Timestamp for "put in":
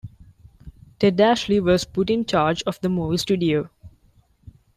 1.85-2.25